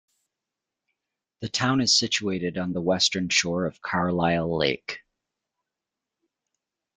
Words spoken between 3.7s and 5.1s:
Carlyle Lake.